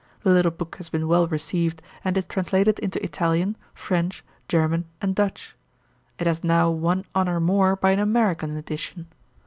The 0.23 0.31
little 0.31 0.49
book 0.49 0.77
has 0.77 0.89
been 0.89 1.07
well 1.07 1.27
received, 1.27 1.79
and 2.03 2.17
is 2.17 2.25
translated 2.25 2.79
into 2.79 3.03
Italian, 3.03 3.55
French, 3.75 4.25
German, 4.47 4.85
and 4.99 5.13
Dutch. 5.13 5.55
It 6.17 6.25
has 6.25 6.43
now 6.43 6.71
one 6.71 7.05
honour 7.15 7.39
more 7.39 7.75
by 7.75 7.91
an 7.91 7.99
American 7.99 8.57
edition. 8.57 9.09